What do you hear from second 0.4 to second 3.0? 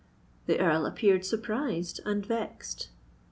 The Earl appeared surprised and vexed.